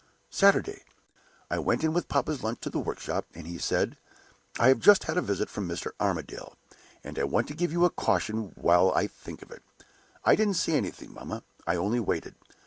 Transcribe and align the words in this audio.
"Saturday. 0.31 0.81
I 1.51 1.59
went 1.59 1.83
in 1.83 1.93
with 1.93 2.07
papa's 2.07 2.41
lunch 2.41 2.61
to 2.61 2.71
the 2.71 2.79
workshop, 2.79 3.27
and 3.35 3.45
he 3.45 3.59
said, 3.59 3.97
'I 4.59 4.69
have 4.69 4.79
just 4.79 5.03
had 5.03 5.15
a 5.15 5.21
visit 5.21 5.47
from 5.47 5.67
Mr. 5.69 5.91
Armadale; 5.99 6.55
and 7.03 7.19
I 7.19 7.23
want 7.23 7.47
to 7.49 7.53
give 7.53 7.71
you 7.71 7.85
a 7.85 7.91
caution 7.91 8.51
while 8.55 8.91
I 8.95 9.05
think 9.05 9.43
of 9.43 9.51
it.' 9.51 9.61
I 10.25 10.35
didn't 10.35 10.55
say 10.55 10.73
anything, 10.73 11.13
mamma; 11.13 11.43
I 11.67 11.75
only 11.75 11.99
waited. 11.99 12.33